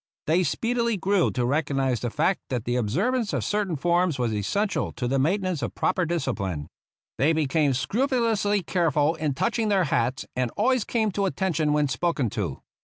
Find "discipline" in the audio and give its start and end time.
6.07-6.65